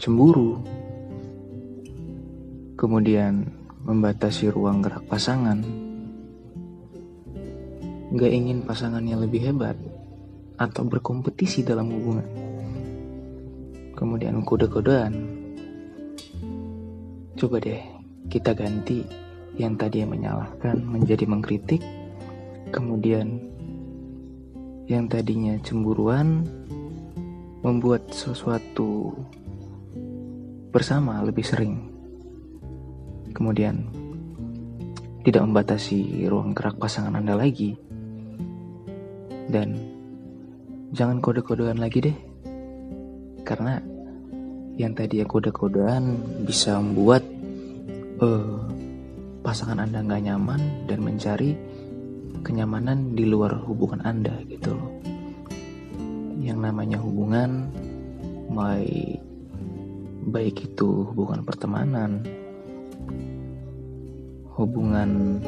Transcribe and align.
cemburu, 0.00 0.56
kemudian 2.80 3.52
membatasi 3.84 4.48
ruang 4.48 4.80
gerak 4.80 5.04
pasangan, 5.04 5.60
gak 8.16 8.32
ingin 8.32 8.64
pasangannya 8.64 9.20
lebih 9.20 9.52
hebat, 9.52 9.76
atau 10.56 10.88
berkompetisi 10.88 11.68
dalam 11.68 11.92
hubungan. 11.92 12.24
Kemudian 13.92 14.40
kode-kodean. 14.40 15.12
Coba 17.36 17.60
deh 17.60 17.84
kita 18.32 18.56
ganti 18.56 19.04
yang 19.60 19.76
tadi 19.76 20.00
yang 20.00 20.16
menyalahkan 20.16 20.80
menjadi 20.80 21.28
mengkritik, 21.28 21.84
kemudian 22.72 23.36
yang 24.88 25.12
tadinya 25.12 25.60
cemburuan 25.60 26.48
membuat 27.60 28.08
sesuatu 28.08 29.12
bersama 30.70 31.18
lebih 31.26 31.42
sering. 31.42 31.74
Kemudian 33.34 33.90
tidak 35.26 35.42
membatasi 35.44 36.26
ruang 36.30 36.54
gerak 36.54 36.78
pasangan 36.78 37.18
Anda 37.18 37.34
lagi. 37.34 37.74
Dan 39.50 39.74
jangan 40.94 41.18
kode-kodean 41.18 41.82
lagi 41.82 41.98
deh. 42.06 42.18
Karena 43.42 43.82
yang 44.78 44.94
tadi 44.94 45.20
ya 45.20 45.26
kode-kodean 45.26 46.16
bisa 46.46 46.78
membuat 46.78 47.26
uh, 48.22 48.62
pasangan 49.42 49.82
Anda 49.82 50.06
nggak 50.06 50.22
nyaman 50.30 50.62
dan 50.86 50.98
mencari 51.02 51.58
kenyamanan 52.46 53.18
di 53.18 53.26
luar 53.26 53.58
hubungan 53.66 54.06
Anda 54.06 54.38
gitu 54.46 54.72
loh. 54.72 54.90
Yang 56.40 56.58
namanya 56.62 56.98
hubungan 57.02 57.68
baik 58.54 59.29
baik 60.28 60.72
itu 60.72 61.08
hubungan 61.12 61.40
pertemanan, 61.46 62.20
hubungan 64.60 65.40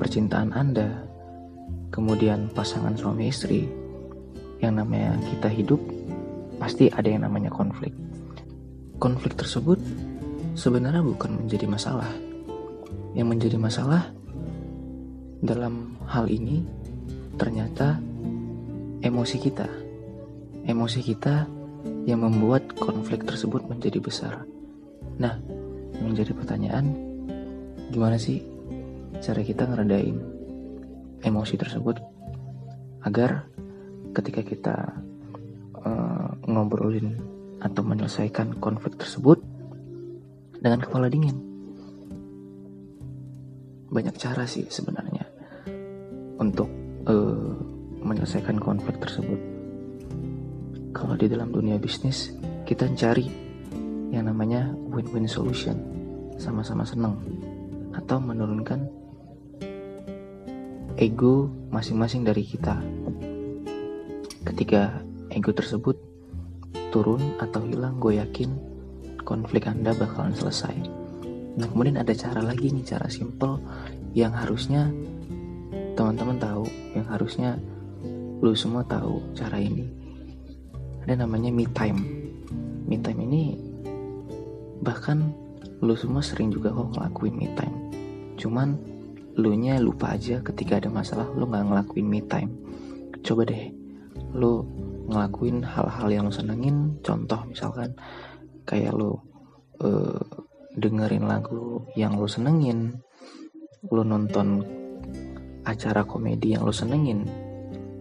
percintaan 0.00 0.56
Anda, 0.56 1.04
kemudian 1.92 2.48
pasangan 2.52 2.96
suami 2.96 3.28
istri, 3.28 3.68
yang 4.64 4.80
namanya 4.80 5.20
kita 5.20 5.52
hidup 5.52 5.80
pasti 6.56 6.88
ada 6.88 7.06
yang 7.06 7.28
namanya 7.28 7.52
konflik. 7.52 7.92
Konflik 8.96 9.36
tersebut 9.36 9.76
sebenarnya 10.56 11.04
bukan 11.04 11.44
menjadi 11.44 11.68
masalah. 11.68 12.08
Yang 13.12 13.28
menjadi 13.28 13.56
masalah 13.60 14.02
dalam 15.44 16.00
hal 16.08 16.28
ini 16.32 16.64
ternyata 17.36 18.00
emosi 19.04 19.36
kita. 19.36 19.68
Emosi 20.66 21.00
kita 21.04 21.55
yang 22.06 22.22
membuat 22.22 22.70
konflik 22.78 23.26
tersebut 23.26 23.66
menjadi 23.66 23.98
besar. 23.98 24.46
Nah, 25.18 25.42
menjadi 25.98 26.30
pertanyaan, 26.38 26.94
gimana 27.90 28.14
sih 28.14 28.46
cara 29.18 29.42
kita 29.42 29.66
ngeredain 29.66 30.14
emosi 31.26 31.58
tersebut 31.58 31.98
agar 33.02 33.50
ketika 34.14 34.46
kita 34.46 34.76
uh, 35.82 36.30
ngobrolin 36.46 37.18
atau 37.58 37.82
menyelesaikan 37.82 38.62
konflik 38.62 38.94
tersebut 39.02 39.42
dengan 40.62 40.78
kepala 40.78 41.10
dingin. 41.10 41.34
Banyak 43.90 44.14
cara 44.14 44.46
sih 44.46 44.70
sebenarnya 44.70 45.26
untuk 46.38 46.70
uh, 47.10 47.54
menyelesaikan 48.04 48.62
konflik 48.62 49.02
tersebut. 49.02 49.55
Kalau 50.96 51.12
di 51.12 51.28
dalam 51.28 51.52
dunia 51.52 51.76
bisnis, 51.76 52.32
kita 52.64 52.88
cari 52.96 53.28
yang 54.08 54.32
namanya 54.32 54.72
win-win 54.88 55.28
solution, 55.28 55.76
sama-sama 56.40 56.88
senang, 56.88 57.20
atau 57.92 58.16
menurunkan 58.16 58.88
ego 60.96 61.52
masing-masing 61.68 62.24
dari 62.24 62.40
kita. 62.48 62.80
Ketika 64.48 65.04
ego 65.28 65.52
tersebut 65.52 66.00
turun 66.88 67.20
atau 67.44 67.60
hilang, 67.68 68.00
gue 68.00 68.16
yakin 68.16 68.56
konflik 69.20 69.68
Anda 69.68 69.92
bakalan 69.92 70.32
selesai. 70.32 70.80
Nah, 71.60 71.68
kemudian 71.68 72.00
ada 72.00 72.16
cara 72.16 72.40
lagi 72.40 72.72
nih, 72.72 72.88
cara 72.88 73.12
simple 73.12 73.60
yang 74.16 74.32
harusnya 74.32 74.88
teman-teman 75.92 76.40
tahu, 76.40 76.64
yang 76.96 77.04
harusnya 77.04 77.60
lu 78.40 78.56
semua 78.56 78.80
tahu 78.88 79.20
cara 79.36 79.60
ini. 79.60 80.05
Ada 81.06 81.22
namanya 81.22 81.54
me 81.54 81.70
time. 81.70 82.02
Me 82.90 82.98
time 82.98 83.22
ini 83.22 83.54
bahkan 84.82 85.30
lu 85.78 85.94
semua 85.94 86.18
sering 86.18 86.50
juga 86.50 86.74
kok 86.74 86.98
ngelakuin 86.98 87.30
me 87.38 87.46
time. 87.54 87.94
Cuman 88.34 88.74
lu 89.38 89.54
nya 89.54 89.78
lupa 89.78 90.18
aja 90.18 90.42
ketika 90.42 90.82
ada 90.82 90.90
masalah 90.90 91.30
lu 91.30 91.46
nggak 91.46 91.62
ngelakuin 91.62 92.10
me 92.10 92.26
time. 92.26 92.50
Coba 93.22 93.46
deh 93.46 93.70
lu 94.34 94.66
ngelakuin 95.06 95.62
hal-hal 95.62 96.10
yang 96.10 96.26
lu 96.26 96.34
senengin. 96.34 96.98
Contoh 97.06 97.38
misalkan 97.46 97.94
kayak 98.66 98.90
lu 98.90 99.14
uh, 99.78 100.18
dengerin 100.74 101.22
lagu 101.30 101.86
yang 101.94 102.18
lu 102.18 102.26
senengin, 102.26 102.98
lu 103.94 104.02
nonton 104.02 104.66
acara 105.62 106.02
komedi 106.02 106.58
yang 106.58 106.66
lu 106.66 106.74
senengin, 106.74 107.22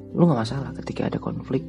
lu 0.09 0.25
gak 0.25 0.41
masalah 0.41 0.73
ketika 0.73 1.05
ada 1.05 1.21
konflik 1.21 1.61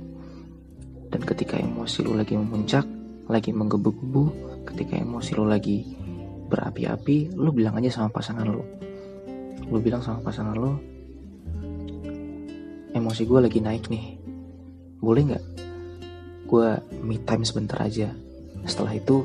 dan 1.16 1.24
ketika 1.24 1.56
emosi 1.56 2.04
lu 2.04 2.12
lagi 2.12 2.36
memuncak 2.36 2.84
lagi 3.32 3.48
menggebu-gebu 3.48 4.24
ketika 4.68 5.00
emosi 5.00 5.32
lu 5.32 5.48
lagi 5.48 5.80
berapi-api 6.52 7.32
lu 7.32 7.56
bilang 7.56 7.80
aja 7.80 7.88
sama 7.88 8.12
pasangan 8.12 8.44
lu. 8.44 8.60
Lu 9.72 9.80
bilang 9.80 10.04
sama 10.04 10.20
pasangan 10.20 10.52
lu 10.52 10.76
emosi 12.92 13.24
gue 13.24 13.40
lagi 13.40 13.64
naik 13.64 13.88
nih. 13.88 14.20
Boleh 15.00 15.22
nggak 15.32 15.44
gue 16.52 16.68
me 17.00 17.16
time 17.24 17.48
sebentar 17.48 17.80
aja? 17.80 18.12
Setelah 18.68 18.92
itu 19.00 19.24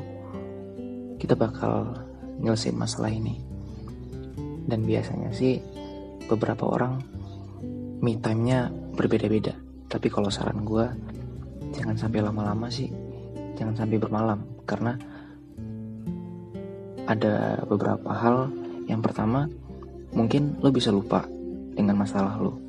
kita 1.20 1.36
bakal 1.36 1.92
nyelesain 2.40 2.72
masalah 2.72 3.12
ini. 3.12 3.36
Dan 4.64 4.88
biasanya 4.88 5.28
sih 5.36 5.60
beberapa 6.24 6.72
orang 6.72 7.04
me 8.00 8.16
time-nya 8.16 8.72
berbeda-beda. 8.96 9.52
Tapi 9.92 10.08
kalau 10.08 10.32
saran 10.32 10.64
gue, 10.64 11.11
jangan 11.72 11.96
sampai 11.96 12.20
lama-lama 12.20 12.68
sih. 12.68 12.92
Jangan 13.56 13.74
sampai 13.74 13.96
bermalam. 13.98 14.40
Karena 14.68 14.94
ada 17.08 17.64
beberapa 17.66 18.12
hal. 18.12 18.52
Yang 18.86 19.00
pertama, 19.10 19.48
mungkin 20.12 20.60
lo 20.60 20.68
bisa 20.68 20.92
lupa 20.92 21.24
dengan 21.74 21.98
masalah 21.98 22.36
lo. 22.38 22.60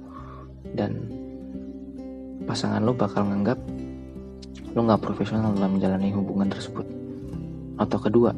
Dan 0.74 1.12
pasangan 2.48 2.82
lo 2.82 2.96
bakal 2.96 3.28
nganggap 3.28 3.60
lo 4.74 4.90
gak 4.90 5.06
profesional 5.06 5.54
dalam 5.54 5.78
menjalani 5.78 6.10
hubungan 6.16 6.50
tersebut. 6.50 6.88
Atau 7.78 8.02
kedua, 8.02 8.34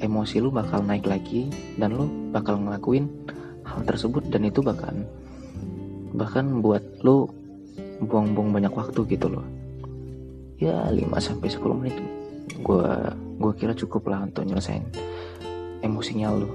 emosi 0.00 0.40
lo 0.40 0.48
bakal 0.48 0.84
naik 0.84 1.04
lagi 1.04 1.48
dan 1.76 1.96
lo 1.96 2.08
bakal 2.32 2.60
ngelakuin 2.60 3.08
hal 3.66 3.82
tersebut 3.84 4.28
dan 4.30 4.46
itu 4.46 4.60
bakal 4.62 4.92
bahkan 6.16 6.64
buat 6.64 6.80
lo 7.04 7.28
buang-buang 8.00 8.52
banyak 8.52 8.72
waktu 8.72 9.00
gitu 9.08 9.28
loh 9.28 9.44
ya 10.60 10.88
5 10.88 11.00
sampai 11.20 11.48
10 11.48 11.80
menit. 11.80 11.96
Gue 12.60 12.88
gue 13.36 13.52
kira 13.56 13.76
cukup 13.76 14.08
lah 14.08 14.24
untuk 14.24 14.48
nyelesain 14.48 14.80
emosinya 15.84 16.32
lo 16.32 16.48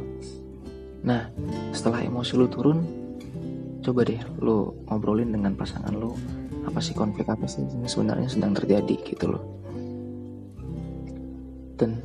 nah 1.01 1.30
setelah 1.74 2.06
emosi 2.06 2.33
lo 2.38 2.45
turun 2.50 2.80
coba 3.81 4.06
deh 4.06 4.21
lo 4.38 4.86
ngobrolin 4.86 5.33
dengan 5.33 5.57
pasangan 5.57 5.94
lo 5.94 6.13
apa 6.62 6.77
sih 6.77 6.94
konflik 6.94 7.25
apa 7.25 7.50
sih 7.50 7.65
yang 7.65 7.89
sebenarnya 7.89 8.30
sedang 8.30 8.53
terjadi 8.53 8.95
gitu 9.01 9.33
loh. 9.33 9.44
Dan 11.74 11.97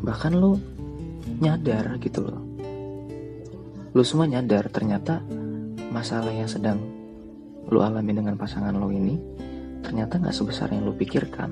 bahkan 0.00 0.32
lo 0.32 0.56
nyadar 1.44 2.00
gitu 2.00 2.24
loh. 2.24 2.40
Lo 3.92 4.00
semua 4.00 4.24
nyadar 4.24 4.72
ternyata 4.72 5.20
masalah 5.92 6.32
yang 6.32 6.48
sedang 6.48 6.80
lo 7.68 7.84
alami 7.84 8.16
dengan 8.16 8.40
pasangan 8.40 8.72
lo 8.72 8.88
ini 8.88 9.20
ternyata 9.80 10.20
gak 10.20 10.36
sebesar 10.36 10.72
yang 10.72 10.86
lo 10.86 10.94
pikirkan. 10.94 11.50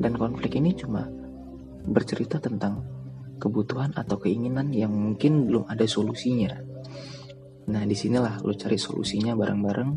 Dan 0.00 0.12
konflik 0.16 0.56
ini 0.56 0.72
cuma 0.72 1.04
bercerita 1.84 2.40
tentang 2.40 2.84
kebutuhan 3.40 3.96
atau 3.96 4.20
keinginan 4.20 4.72
yang 4.72 4.92
mungkin 4.92 5.48
belum 5.48 5.68
ada 5.68 5.88
solusinya. 5.88 6.60
Nah 7.72 7.82
di 7.88 7.96
sinilah 7.96 8.44
lo 8.44 8.52
cari 8.52 8.76
solusinya 8.76 9.32
bareng-bareng 9.32 9.90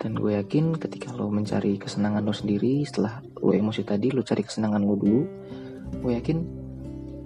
dan 0.00 0.16
gue 0.16 0.32
yakin 0.32 0.80
ketika 0.80 1.12
lo 1.12 1.28
mencari 1.28 1.76
kesenangan 1.76 2.24
lo 2.24 2.32
sendiri 2.32 2.80
setelah 2.88 3.20
lo 3.36 3.52
emosi 3.52 3.84
tadi 3.84 4.08
lo 4.08 4.24
cari 4.24 4.40
kesenangan 4.40 4.80
lo 4.80 4.96
dulu 4.96 5.22
gue 6.00 6.12
yakin 6.16 6.38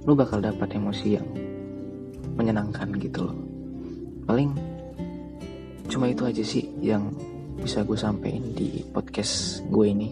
lo 0.02 0.12
bakal 0.18 0.42
dapat 0.42 0.74
emosi 0.74 1.08
yang 1.14 1.28
menyenangkan 2.34 2.90
gitu 2.98 3.30
loh 3.30 3.38
paling 4.26 4.50
cuma 5.86 6.10
itu 6.10 6.26
aja 6.26 6.42
sih 6.42 6.66
yang 6.82 7.14
bisa 7.58 7.86
gue 7.86 7.98
sampein 7.98 8.54
di 8.54 8.82
podcast 8.90 9.64
gue 9.70 9.86
ini. 9.86 10.08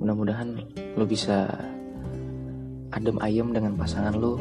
Mudah-mudahan 0.00 0.56
lo 0.96 1.04
bisa 1.04 1.48
adem 2.92 3.16
ayem 3.20 3.52
dengan 3.52 3.76
pasangan 3.76 4.14
lo 4.16 4.40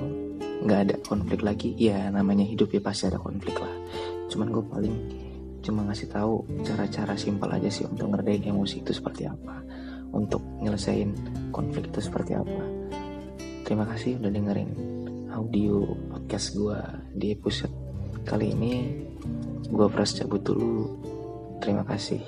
nggak 0.63 0.79
ada 0.89 0.95
konflik 1.03 1.43
lagi. 1.43 1.75
Ya 1.75 2.07
namanya 2.11 2.47
hidup 2.47 2.71
ya 2.71 2.81
pasti 2.83 3.07
ada 3.11 3.19
konflik 3.19 3.55
lah. 3.59 3.75
Cuman 4.31 4.51
gue 4.51 4.63
paling 4.63 4.95
cuma 5.65 5.81
ngasih 5.89 6.13
tahu 6.13 6.45
cara-cara 6.61 7.17
simpel 7.17 7.49
aja 7.49 7.69
sih 7.73 7.89
untuk 7.89 8.13
ngerdain 8.13 8.45
emosi 8.45 8.85
itu 8.85 8.93
seperti 8.93 9.25
apa 9.25 9.65
untuk 10.13 10.39
nyelesain 10.61 11.09
konflik 11.49 11.89
itu 11.89 12.05
seperti 12.05 12.37
apa. 12.37 12.63
Terima 13.65 13.89
kasih 13.89 14.21
udah 14.21 14.29
dengerin 14.29 14.71
audio 15.33 15.83
podcast 16.13 16.53
gue 16.53 16.79
di 17.17 17.33
episode 17.33 17.73
kali 18.23 18.53
ini. 18.53 18.73
Gue 19.65 19.89
pras 19.89 20.13
cabut 20.13 20.45
dulu 20.45 20.85
terima 21.65 21.81
kasih 21.81 22.21